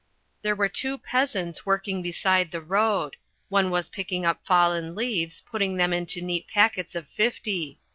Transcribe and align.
There 0.41 0.55
were 0.55 0.67
two 0.67 0.97
peasants 0.97 1.63
working 1.63 2.01
beside 2.01 2.49
the 2.49 2.59
road. 2.59 3.17
One 3.49 3.69
was 3.69 3.87
picking 3.89 4.25
up 4.25 4.43
fallen 4.43 4.95
leaves, 4.95 5.41
and 5.41 5.45
putting 5.51 5.77
them 5.77 5.93
into 5.93 6.23
neat 6.23 6.47
packets 6.47 6.95
of 6.95 7.07
fifty. 7.07 7.77